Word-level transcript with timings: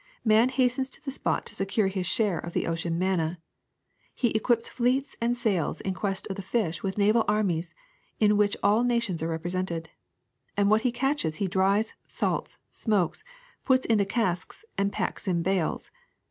Man 0.25 0.49
hastens 0.49 0.89
to 0.89 1.05
the 1.05 1.11
spot 1.11 1.45
to 1.45 1.53
secure 1.53 1.85
his 1.85 2.07
share 2.07 2.39
of 2.39 2.53
the 2.53 2.65
ocean 2.65 2.97
manna. 2.97 3.37
He 4.15 4.29
equips 4.29 4.67
fleets 4.67 5.15
and 5.21 5.37
sails 5.37 5.79
in 5.79 5.93
quest 5.93 6.25
of 6.25 6.37
the 6.37 6.41
fish 6.41 6.81
with 6.81 6.97
naval 6.97 7.23
armies 7.27 7.75
in 8.19 8.35
which 8.35 8.57
all 8.63 8.83
nations 8.83 9.21
are 9.21 9.27
represented; 9.27 9.91
and 10.57 10.71
what 10.71 10.81
he 10.81 10.91
catches 10.91 11.35
he 11.35 11.47
dries, 11.47 11.93
salts, 12.07 12.57
smokes, 12.71 13.23
puts 13.63 13.85
into 13.85 14.03
casks, 14.05 14.65
and 14.75 14.91
packs 14.91 15.27
in 15.27 15.43
bales. 15.43 15.91